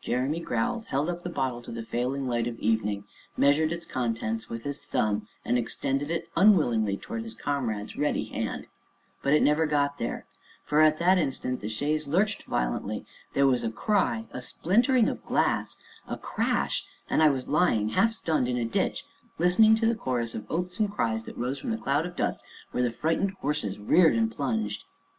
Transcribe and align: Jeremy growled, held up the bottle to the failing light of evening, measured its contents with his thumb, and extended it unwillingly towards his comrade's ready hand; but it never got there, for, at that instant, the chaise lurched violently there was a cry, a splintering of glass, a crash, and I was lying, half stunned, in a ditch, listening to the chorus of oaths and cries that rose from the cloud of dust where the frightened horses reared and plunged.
Jeremy 0.00 0.40
growled, 0.40 0.86
held 0.86 1.10
up 1.10 1.22
the 1.24 1.28
bottle 1.28 1.60
to 1.60 1.70
the 1.70 1.82
failing 1.82 2.26
light 2.26 2.46
of 2.46 2.58
evening, 2.58 3.04
measured 3.36 3.70
its 3.70 3.84
contents 3.84 4.48
with 4.48 4.62
his 4.64 4.80
thumb, 4.82 5.28
and 5.44 5.58
extended 5.58 6.10
it 6.10 6.26
unwillingly 6.36 6.96
towards 6.96 7.24
his 7.24 7.34
comrade's 7.34 7.94
ready 7.94 8.24
hand; 8.24 8.66
but 9.22 9.34
it 9.34 9.42
never 9.42 9.66
got 9.66 9.98
there, 9.98 10.24
for, 10.64 10.80
at 10.80 10.96
that 10.96 11.18
instant, 11.18 11.60
the 11.60 11.68
chaise 11.68 12.08
lurched 12.08 12.44
violently 12.44 13.04
there 13.34 13.46
was 13.46 13.62
a 13.62 13.70
cry, 13.70 14.26
a 14.30 14.40
splintering 14.40 15.06
of 15.06 15.22
glass, 15.22 15.76
a 16.08 16.16
crash, 16.16 16.86
and 17.10 17.22
I 17.22 17.28
was 17.28 17.46
lying, 17.50 17.90
half 17.90 18.14
stunned, 18.14 18.48
in 18.48 18.56
a 18.56 18.64
ditch, 18.64 19.04
listening 19.36 19.74
to 19.74 19.86
the 19.86 19.94
chorus 19.94 20.34
of 20.34 20.46
oaths 20.48 20.78
and 20.80 20.90
cries 20.90 21.24
that 21.24 21.36
rose 21.36 21.58
from 21.58 21.70
the 21.72 21.76
cloud 21.76 22.06
of 22.06 22.16
dust 22.16 22.40
where 22.70 22.82
the 22.82 22.90
frightened 22.90 23.32
horses 23.32 23.78
reared 23.78 24.14
and 24.16 24.30
plunged. 24.32 24.84